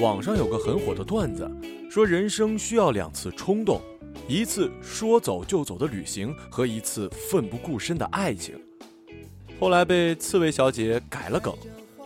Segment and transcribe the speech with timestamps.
[0.00, 1.48] 网上有个很火的段子，
[1.90, 3.80] 说人生需要两次冲动，
[4.26, 8.54] 一次说走就走的旅行和一次奋不顾身的爱情。
[9.58, 11.54] 后来被刺猬小姐改了梗，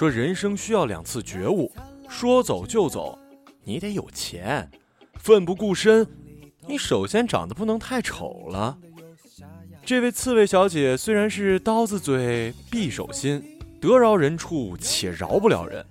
[0.00, 1.70] 说人生需要两次觉悟，
[2.08, 3.18] 说走就走，
[3.64, 4.66] 你得有钱；
[5.18, 6.06] 奋不顾身，
[6.66, 8.78] 你首先长得不能太丑了。
[9.84, 15.84] 这位刺猬小姐虽然是刀子嘴匕首心，得饶人处且饶不了人。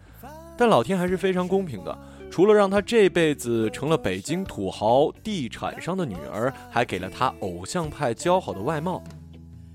[0.58, 1.96] 但老天还是非常公平的，
[2.32, 9.04] 除了让她这辈子成了北京土豪地产商的女儿，还给了她偶像派姣好的外貌。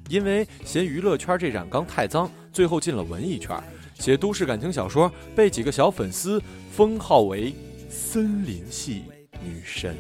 [0.09, 3.57] 因为嫌娱乐圈这染缸太脏，最后进了文艺圈，
[3.95, 7.55] 写都市感情小说，被几个小粉丝封号为
[7.89, 9.05] “森林系
[9.43, 9.97] 女神”。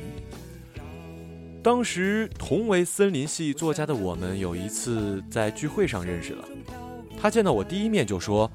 [1.63, 6.45] 当时同为森林系作家的我们，有一次在聚会上认识了。
[7.21, 8.51] 他见到我第一面就说。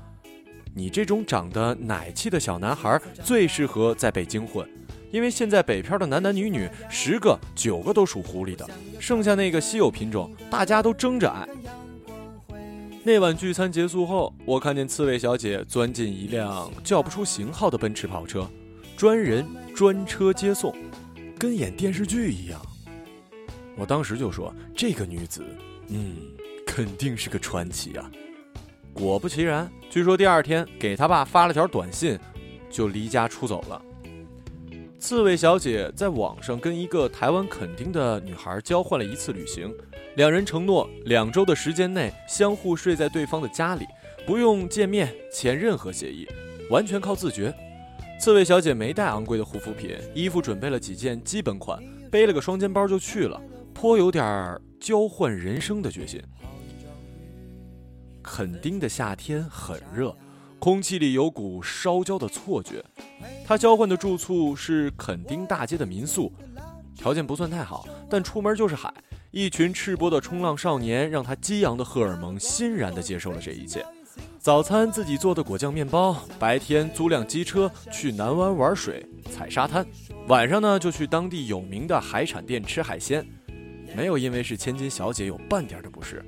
[0.75, 4.65] 你这种长得奶气的小男孩最适合在北京混，
[5.11, 11.49] 因为现在北漂的男男女女十个九个都属狐狸的，剩下那个稀有品种，大家都争着爱。
[13.09, 18.47] 那晚聚餐结束后，我看见刺猬小姐钻进一辆叫不出型号的奔驰跑车，
[18.95, 19.43] 专人
[19.73, 20.71] 专车接送，
[21.35, 22.61] 跟演电视剧一样。
[23.75, 25.43] 我当时就说：“这个女子，
[25.87, 26.17] 嗯，
[26.67, 28.11] 肯定是个传奇啊。”
[28.93, 32.15] 果不其然，据说第二天给他爸发了条短信，
[32.69, 33.81] 就离家出走了。
[34.99, 39.73] 刺猬小姐在网上跟一个台湾垦丁的女孩交换了一次旅行，
[40.17, 43.85] 两人承诺两周的时间内相互睡在对方的家里，
[44.27, 46.27] 不用见面签任何协议，
[46.69, 47.55] 完全靠自觉。
[48.19, 53.41] 刺猬小姐没带昂贵的护肤品，衣服准备了几件基本款，背了个双肩包就去了，
[53.73, 56.21] 颇有点交换人生的决心。
[58.21, 60.13] 垦丁的夏天很热，
[60.59, 62.83] 空气里有股烧焦的错觉。
[63.47, 66.31] 他交换的住处是垦丁大街的民宿，
[66.95, 68.93] 条件不算太好，但出门就是海，
[69.31, 73.83] 一群赤膊的冲浪少年让他激昂的荷尔蒙欣然地接受了这一切。
[74.37, 79.85] 早餐自己做的果酱面包，白天租辆机车去南湾玩水、踩沙滩，
[80.27, 83.25] 晚上呢就去当地有名的海产店吃海鲜，
[83.95, 86.23] 没有因为是千金小姐有半点的不适。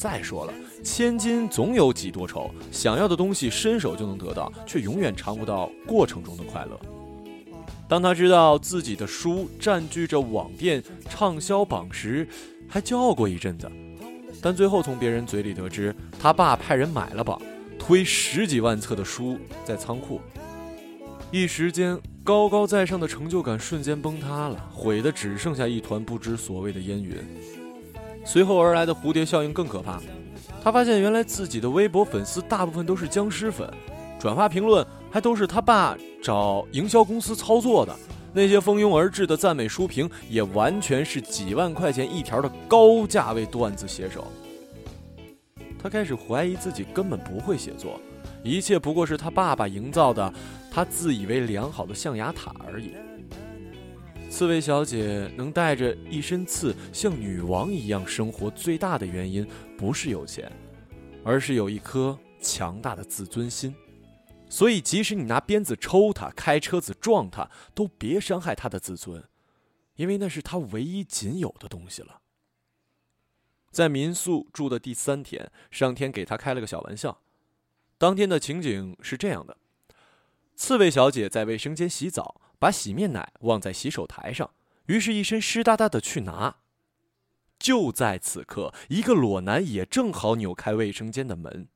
[0.00, 6.80] 再说了，千金总有几多愁，想要的东西伸手就能得到，却永远尝不到过程中的快乐。
[7.86, 12.26] 当他知道自己的书占据着网店畅销榜时，
[12.66, 13.70] 还骄傲过一阵子，
[14.40, 17.38] 但最后从别人嘴里得知，他爸派人买了榜，
[17.78, 20.18] 推十几万册的书在仓库，
[21.30, 27.18] 一时间高高在上的成就感瞬间崩塌了，毁的只剩下一团不知所谓的烟云。
[28.30, 30.00] 随后而来的蝴蝶效应更可怕，
[30.62, 33.68] 他发现原来自己的微博粉丝大部分都是僵尸粉，
[34.20, 37.92] 转发评论还都是他爸找营销公司操作的，
[38.32, 44.24] 那些蜂拥而至的赞美书评也完全是几万块钱一条的高价位段子写手。
[45.82, 48.00] 他开始怀疑自己根本不会写作，
[48.44, 50.32] 一切不过是他爸爸营造的
[50.70, 52.92] 他自以为良好的象牙塔而已。
[54.30, 59.46] 刺猬小姐能带着一身刺像女王一样生活，最大的原因
[59.76, 60.50] 不是有钱，
[61.24, 63.74] 而是有一颗强大的自尊心。
[64.48, 69.22] 所以，即使你拿鞭子抽她，开车子撞她，都别伤害她的自尊，
[69.96, 72.20] 因为那是她唯一仅有的东西了。
[73.72, 77.20] 在民宿住的第三天，上天给她开了个小玩笑。
[77.98, 79.56] 当天的情景是这样的：
[80.54, 82.40] 刺猬小姐在卫生间洗澡。
[82.60, 84.50] 把洗面奶忘在洗手台上，
[84.86, 86.58] 于是，一身湿哒哒的去拿。
[87.58, 91.68] 就在此刻，一个裸男也正好扭开卫生间的门。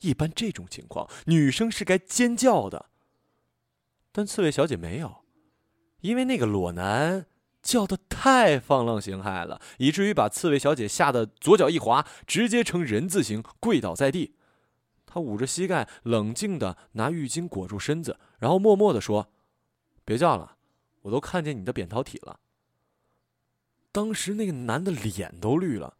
[0.00, 2.86] 一般这种情况，女生是该尖叫的，
[4.10, 5.24] 但刺猬小姐没有，
[6.00, 7.26] 因为那个裸男
[7.62, 14.36] 叫的太放浪形骸了，以至于把刺猬小姐吓得左脚一滑，直接呈人字形跪倒在地。
[15.04, 19.30] 她捂着膝盖，冷静的拿浴巾裹住身子，然后默默的说。
[20.12, 20.58] 别叫了，
[21.00, 22.38] 我都看见你的扁桃体了。
[23.90, 25.96] 当时那个男的脸都绿了，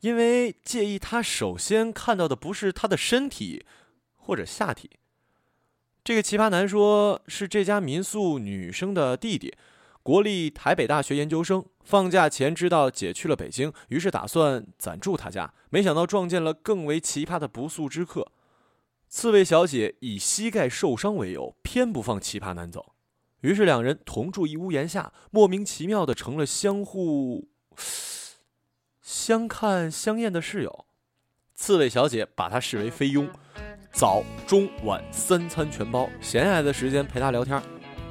[0.00, 3.64] 因为介意他首先看到的不是他的身体
[4.14, 4.90] 或者下体。
[6.04, 9.54] 这个奇葩男说是这家民宿女生的弟弟，
[10.02, 11.64] 国立台北大学研究生。
[11.82, 18.30] 放假前知道姐去了北京，于是打算暂住他家，没想到撞见了更为奇葩的不速之客。
[19.08, 22.94] 刺猬小姐以膝盖受伤为由，偏不放奇葩男走，
[23.40, 27.48] 于是两人同住一屋檐下，莫名其妙的成了相互
[29.00, 30.86] 相看相厌的室友。
[31.54, 33.28] 刺猬小姐把他视为菲佣，
[33.92, 37.62] 早中晚三餐全包，闲下来的时间陪他聊天，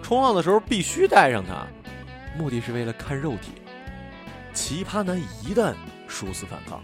[0.03, 1.67] 冲浪的时候必须带上他，
[2.37, 3.53] 目的是为了看肉体。
[4.53, 5.73] 奇葩男一旦
[6.07, 6.81] 殊死反抗。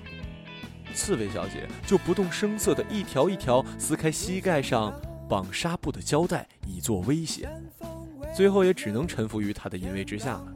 [0.93, 4.93] 刺猬小姐就不动声色地一条一条撕开膝盖上
[5.27, 7.49] 绑纱布的胶带，以作威胁。
[8.35, 10.47] 最后也只能臣服于他的淫威之下了。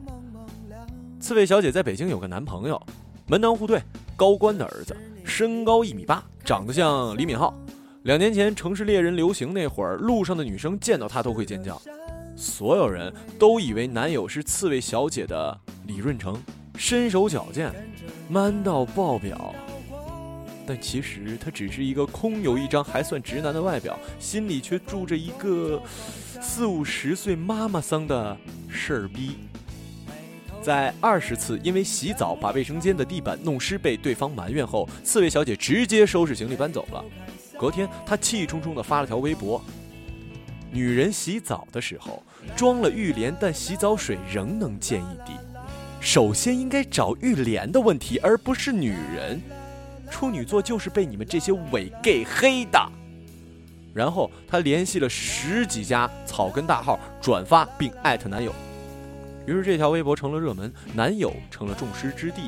[1.18, 2.80] 刺猬小姐在北京有个男朋友，
[3.26, 3.80] 门当户对，
[4.14, 4.94] 高官的儿子，
[5.24, 7.50] 身高一米八，长得像李敏镐。
[8.02, 11.80] 两年前城市猎人流行那会儿，路上的女生见到他都会尖叫。
[12.36, 16.38] 所有人都以为男友是刺猬小姐的李润成，
[16.76, 17.72] 身手矫健
[18.28, 19.54] ，man 到爆表。
[20.70, 25.82] 但其实他只是一个空有一张还算直男的外表，心里却住着一个
[26.40, 28.36] 四五十岁妈妈桑的
[28.68, 29.32] 事儿逼。
[30.62, 37.04] 在二十次因为洗澡把卫生间的地板弄湿被对方埋怨后，刺猬小姐直接收拾行李搬走了。
[37.58, 39.60] 隔天，她气冲冲地发了条微博
[40.70, 42.22] ：“女人洗澡的时候
[42.54, 45.32] 装了浴帘，但洗澡水仍能溅一滴。
[46.00, 49.42] 首先应该找浴帘的问题，而不是女人。”
[50.10, 52.80] 处女座就是被你们这些伪 gay 黑的。
[53.94, 58.52] 然后她联系了十几家草根大号转发并艾特男友，
[59.46, 62.38] 于是这条微博成了热门，男友成了众矢之的，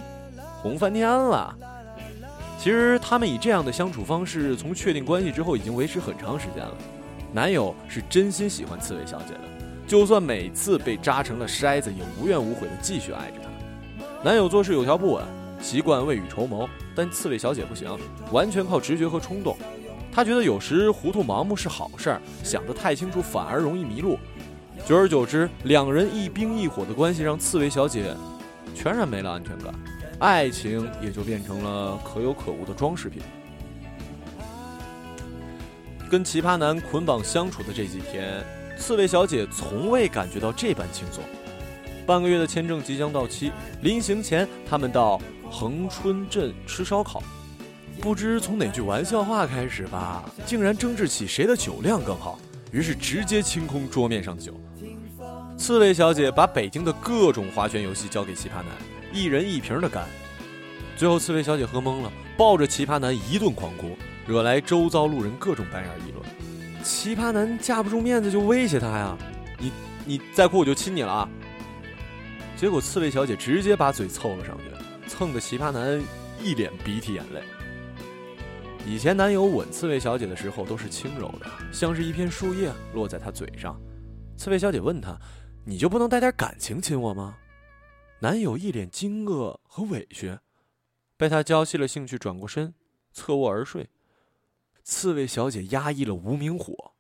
[0.63, 1.57] 红翻天了。
[2.59, 6.77] 其实他们以这样的相处方式，从确定关系之后已经维持很长时间了。
[7.33, 9.41] 男友是真心喜欢刺猬小姐的，
[9.85, 14.05] 就算每次被扎成了筛子，也无怨无悔的继续爱着她。
[14.23, 15.25] 男友做事有条不紊。
[15.63, 17.97] 习惯未雨绸缪，但刺猬小姐不行，
[18.33, 19.57] 完全靠直觉和冲动。
[20.11, 24.19] 她觉得有时糊涂盲目是好事儿，想得太清楚反而容易迷路。
[24.85, 28.15] 久而久之，两人一冰一火的关系让刺猬小姐
[28.75, 29.73] 全然没了安全感，
[30.19, 33.23] 爱情也就变成了可有可无的装饰品。
[36.11, 38.45] 跟奇葩男捆绑相处的这几天，
[38.77, 41.23] 刺猬小姐从未感觉到这般轻松。
[42.07, 43.53] 半个月的签证即将到期，
[43.83, 45.21] 临行前，他们到。
[45.55, 47.23] 恒春镇吃烧烤，
[48.01, 52.39] 不知从哪句玩笑话开始吧，竟然争执起谁的酒量更好，
[52.71, 54.59] 于是直接清空桌面上的酒。
[55.59, 58.69] 刺猬小姐把北京的各种划拳游戏交给奇葩男，
[59.13, 60.07] 一人一瓶的干。
[60.97, 63.91] 最后，刺猬小姐喝懵了，抱着奇葩男一顿狂哭，
[64.27, 66.83] 惹来周遭路人各种白眼议论。
[66.83, 69.15] 奇葩男架不住面子就威胁她呀
[69.61, 69.71] ：“你
[70.07, 71.29] 你再哭我就亲你了啊！”
[72.63, 75.09] 结果刺猬小姐直接把嘴凑了上去。
[75.09, 76.01] 蹭的奇葩男
[76.41, 77.43] 一脸鼻涕眼泪。
[78.87, 83.77] 以前男友吻刺猬小姐的时候都是轻柔的，像是一片树叶落在她嘴上。
[84.37, 85.19] 刺猬小姐问他
[85.67, 87.37] ：“你就不能带点感情亲我吗？”
[88.23, 90.39] 男友一脸惊愕和委屈，
[91.17, 92.73] 被她浇熄了兴趣，转过身
[93.13, 93.89] 侧卧而睡。
[94.85, 96.93] 刺猬小姐压抑了无名火，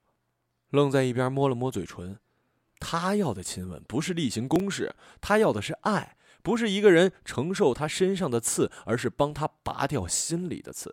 [0.71, 2.19] 愣在一边摸了摸嘴唇。
[2.85, 6.17] 他要的亲吻不是例行公事，他要的是爱。
[6.43, 10.93] 不是一个人承受他身上的刺，而是帮他拔掉心里的刺。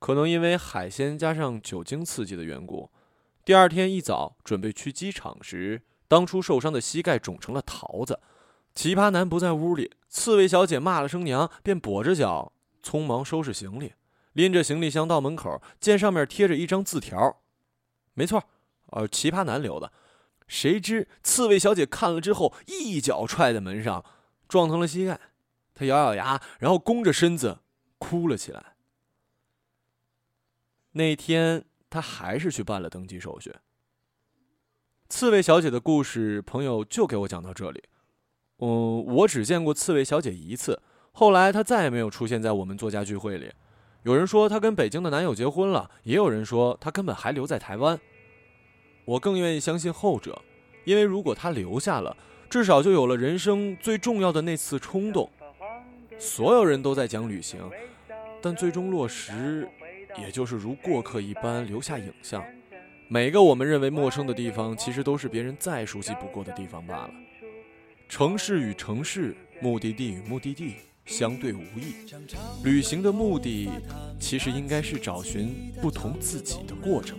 [0.00, 2.90] 可能因为海鲜加上酒精刺激的缘故，
[3.44, 8.18] 第二天一早准备去机场时，当初受伤的膝盖肿成了桃子。
[8.74, 12.52] 奇葩男不在屋里，刺猬小姐骂了声娘，便跛着脚
[12.82, 13.92] 匆忙收拾行李，
[14.32, 17.40] 拎着行李箱到门口，见上面贴着一张字条，
[18.14, 18.42] 没错，
[18.86, 19.92] 呃，奇葩男留的。
[20.50, 24.04] 谁知刺猬小姐看了之后，一脚踹在门上，
[24.48, 25.20] 撞疼了膝盖。
[25.72, 27.60] 她咬咬牙，然后弓着身子
[27.98, 28.74] 哭了起来。
[30.90, 33.54] 那天，她还是去办了登记手续。
[35.08, 37.84] 刺猬小姐的故事，朋友就给我讲到这里。
[38.58, 43.52] 嗯，我只见过刺猬小姐一次，后来她再也没有出现在我们作家聚会里。
[44.02, 48.00] 有人说她跟北京的男友结婚了，也有人说她根本还留在台湾。
[49.10, 50.40] 我更愿意相信后者，
[50.84, 52.16] 因为如果他留下了，
[52.48, 55.28] 至少就有了人生最重要的那次冲动。
[56.16, 57.58] 所有人都在讲旅行，
[58.40, 59.68] 但最终落实，
[60.16, 62.44] 也就是如过客一般留下影像。
[63.08, 67.10] 每个我们认为陌生的地方，其实都是别人再熟悉不过的地方罢了。
[68.08, 71.94] 城市与城市，目的地与目的地相对无异。
[72.62, 73.70] 旅行的目的，
[74.20, 77.18] 其实应该是找寻不同自己的过程。